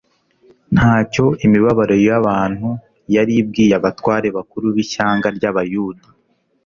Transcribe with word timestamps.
Ntacyo 0.75 1.25
imibabaro 1.45 1.95
y'abantu 2.07 2.69
yari 3.15 3.33
ibwiye 3.41 3.73
abatware 3.79 4.27
bakuru 4.37 4.65
b'ishyanga 4.75 5.27
ry' 5.37 5.47
abayuda, 5.51 6.03